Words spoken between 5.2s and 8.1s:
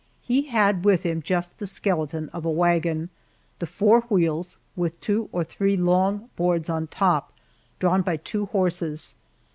or three long boards on top, drawn